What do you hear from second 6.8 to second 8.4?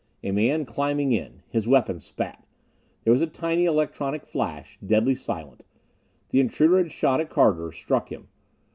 shot at Carter; struck him.